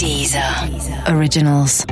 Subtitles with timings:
[0.00, 0.42] Deezer
[1.14, 1.84] Originals.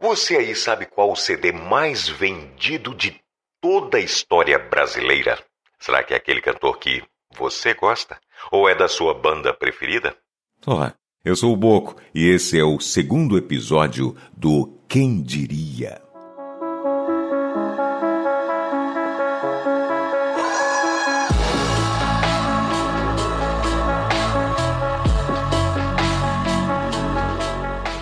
[0.00, 3.20] Você aí sabe qual o CD mais vendido de
[3.60, 5.36] toda a história brasileira?
[5.76, 7.02] Será que é aquele cantor que
[7.36, 8.16] você gosta?
[8.52, 10.14] Ou é da sua banda preferida?
[10.64, 16.00] Olá, eu sou o Boco e esse é o segundo episódio do Quem Diria.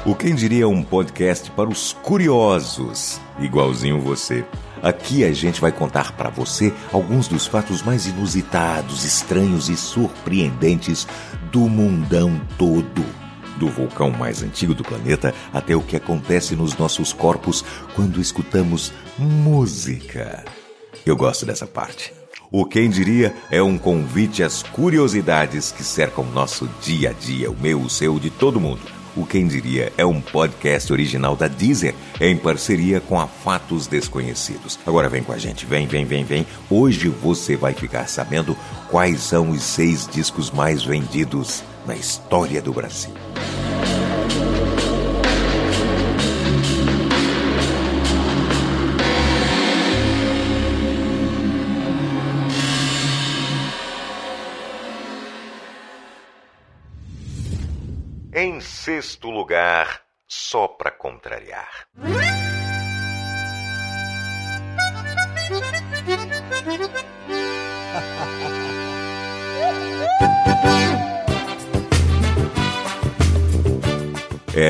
[0.06, 4.44] O Quem Diria é um podcast para os curiosos, igualzinho você.
[4.80, 11.08] Aqui a gente vai contar para você alguns dos fatos mais inusitados, estranhos e surpreendentes
[11.50, 13.04] do mundão todo.
[13.56, 17.64] Do vulcão mais antigo do planeta até o que acontece nos nossos corpos
[17.96, 20.44] quando escutamos música.
[21.04, 22.14] Eu gosto dessa parte.
[22.52, 27.60] O Quem Diria é um convite às curiosidades que cercam nosso dia a dia, o
[27.60, 29.05] meu, o seu, de todo mundo.
[29.16, 34.78] O Quem Diria é um podcast original da Deezer em parceria com a Fatos Desconhecidos.
[34.86, 36.46] Agora vem com a gente, vem, vem, vem, vem.
[36.68, 38.54] Hoje você vai ficar sabendo
[38.90, 43.14] quais são os seis discos mais vendidos na história do Brasil.
[58.38, 61.86] Em sexto lugar, só para contrariar.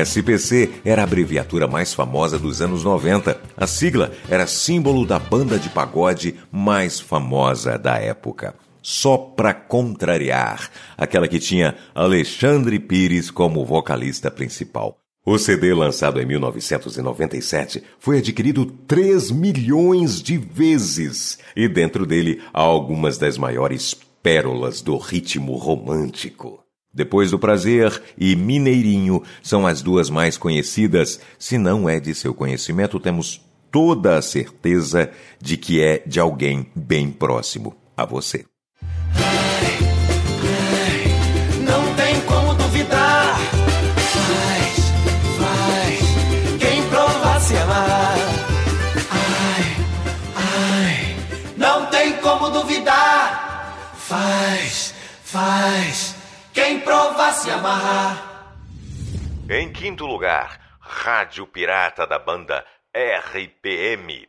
[0.05, 3.37] SPC era a abreviatura mais famosa dos anos 90.
[3.57, 8.55] A sigla era símbolo da banda de pagode mais famosa da época.
[8.89, 14.97] Só pra contrariar, aquela que tinha Alexandre Pires como vocalista principal.
[15.25, 22.61] O CD, lançado em 1997, foi adquirido 3 milhões de vezes e dentro dele há
[22.61, 23.93] algumas das maiores
[24.23, 26.63] pérolas do ritmo romântico.
[26.93, 31.19] Depois do Prazer e Mineirinho são as duas mais conhecidas.
[31.37, 35.11] Se não é de seu conhecimento, temos toda a certeza
[35.41, 38.45] de que é de alguém bem próximo a você.
[57.47, 58.53] Se amarrar.
[59.49, 64.27] Em quinto lugar, Rádio Pirata da banda RPM.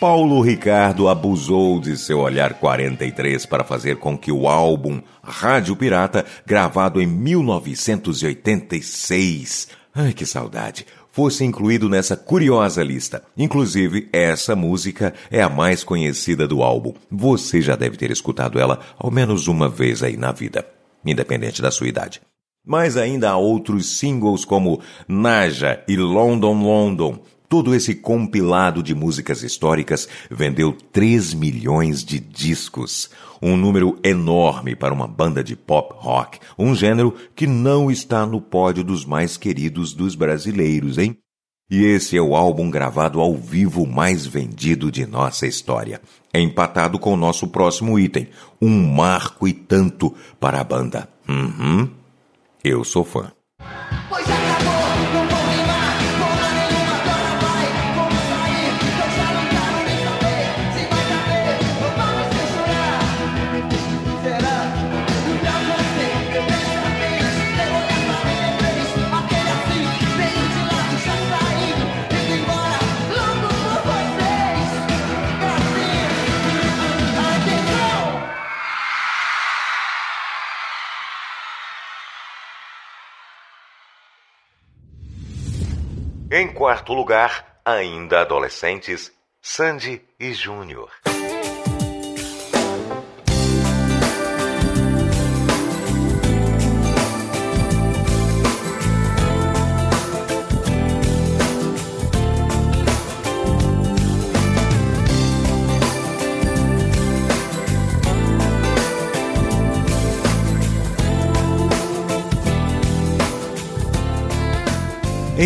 [0.00, 6.24] Paulo Ricardo abusou de seu olhar 43 para fazer com que o álbum Rádio Pirata,
[6.46, 13.22] gravado em 1986, ai que saudade, fosse incluído nessa curiosa lista.
[13.36, 16.92] Inclusive, essa música é a mais conhecida do álbum.
[17.08, 20.66] Você já deve ter escutado ela ao menos uma vez aí na vida,
[21.06, 22.20] independente da sua idade.
[22.66, 27.20] Mas ainda há outros singles como Naja e London London,
[27.54, 33.08] Todo esse compilado de músicas históricas vendeu 3 milhões de discos,
[33.40, 38.40] um número enorme para uma banda de pop rock, um gênero que não está no
[38.40, 41.16] pódio dos mais queridos dos brasileiros, hein?
[41.70, 46.00] E esse é o álbum gravado ao vivo mais vendido de nossa história,
[46.34, 48.26] empatado com o nosso próximo item,
[48.60, 51.08] um marco e tanto para a banda.
[51.28, 51.88] Uhum.
[52.64, 53.30] Eu sou fã.
[54.08, 55.33] Pois acabou,
[86.36, 90.90] Em quarto lugar, ainda adolescentes, Sandy e Júnior.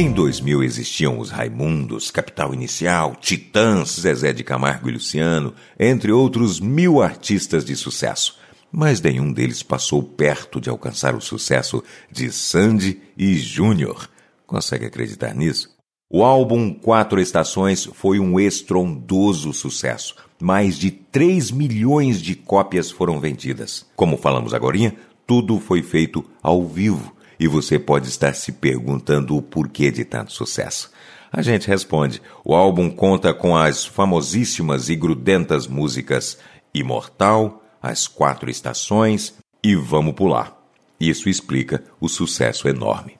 [0.00, 6.60] Em 2000 existiam os Raimundos, Capital Inicial, Titãs, Zezé de Camargo e Luciano, entre outros
[6.60, 8.38] mil artistas de sucesso.
[8.70, 14.08] Mas nenhum deles passou perto de alcançar o sucesso de Sandy e Júnior.
[14.46, 15.68] Consegue acreditar nisso?
[16.08, 20.14] O álbum Quatro Estações foi um estrondoso sucesso.
[20.40, 23.84] Mais de 3 milhões de cópias foram vendidas.
[23.96, 24.94] Como falamos agora,
[25.26, 27.17] tudo foi feito ao vivo.
[27.38, 30.90] E você pode estar se perguntando o porquê de tanto sucesso.
[31.30, 36.38] A gente responde: o álbum conta com as famosíssimas e grudentas músicas
[36.74, 40.56] Imortal, As Quatro Estações e Vamos Pular.
[40.98, 43.18] Isso explica o sucesso enorme.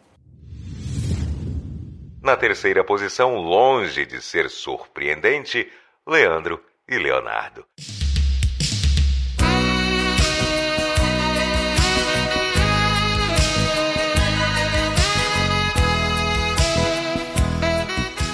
[2.23, 5.69] Na terceira posição, longe de ser surpreendente,
[6.07, 7.65] Leandro e Leonardo.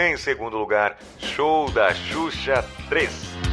[0.00, 3.47] Em segundo lugar, Show da Xuxa 3.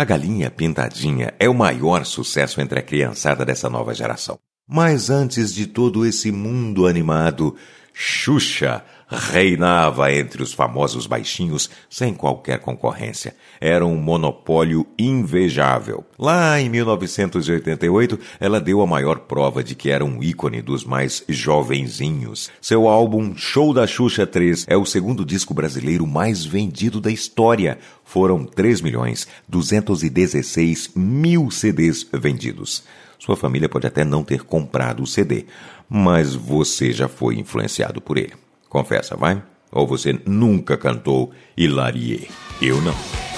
[0.00, 4.38] A Galinha Pintadinha é o maior sucesso entre a criançada dessa nova geração.
[4.66, 7.54] Mas antes de todo esse mundo animado,
[7.92, 13.34] Xuxa reinava entre os famosos baixinhos sem qualquer concorrência.
[13.60, 16.04] Era um monopólio invejável.
[16.18, 21.24] Lá em 1988, ela deu a maior prova de que era um ícone dos mais
[21.28, 22.50] jovenzinhos.
[22.60, 27.78] Seu álbum Show da Xuxa 3 é o segundo disco brasileiro mais vendido da história.
[28.04, 32.84] Foram 3 milhões 216 mil CDs vendidos.
[33.18, 35.44] Sua família pode até não ter comprado o CD,
[35.88, 38.32] mas você já foi influenciado por ele.
[38.70, 39.42] Confessa, vai?
[39.72, 42.30] Ou você nunca cantou Hilarie?
[42.62, 43.29] Eu não.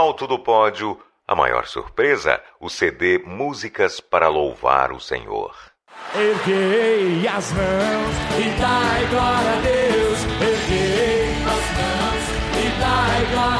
[0.00, 5.54] Alto do pódio, a maior surpresa, o CD Músicas para Louvar o Senhor.
[6.14, 10.24] Erguei as mãos e dai glória a Deus.
[10.40, 12.24] Erguei as mãos
[12.56, 13.59] e dai glória.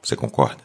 [0.03, 0.65] Você concorda?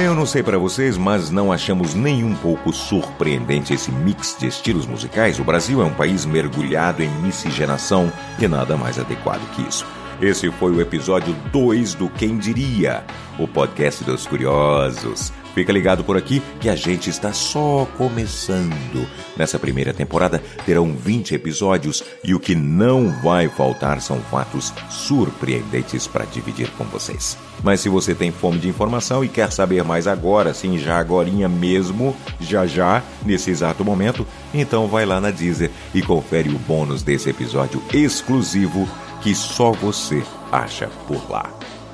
[0.00, 4.46] Eu não sei para vocês, mas não achamos nem um pouco surpreendente esse mix de
[4.46, 5.38] estilos musicais.
[5.40, 9.84] O Brasil é um país mergulhado em miscigenação e nada mais adequado que isso.
[10.20, 13.04] Esse foi o episódio 2 do Quem Diria,
[13.38, 15.32] o podcast dos curiosos.
[15.54, 19.08] Fica ligado por aqui que a gente está só começando.
[19.36, 26.08] Nessa primeira temporada terão 20 episódios e o que não vai faltar são fatos surpreendentes
[26.08, 27.38] para dividir com vocês.
[27.62, 31.48] Mas se você tem fome de informação e quer saber mais agora, sim, já agorinha
[31.48, 37.04] mesmo, já já, nesse exato momento, então vai lá na Deezer e confere o bônus
[37.04, 38.88] desse episódio exclusivo
[39.28, 41.52] que só você acha por lá.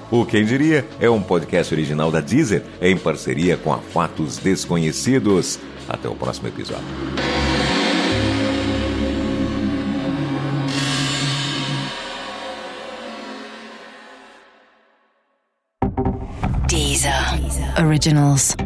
[0.08, 5.58] O Quem Diria é um podcast original da Deezer em parceria com a Fatos Desconhecidos.
[5.88, 6.84] Até o próximo episódio.
[17.76, 18.56] Originals.